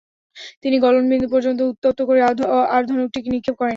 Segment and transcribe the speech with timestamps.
[0.63, 2.19] তিনি গলনবিন্দু পর্যন্ত উত্তপ্ত করে
[2.71, 3.69] আড়ধনুকটিকে নিক্ষেপ করেন।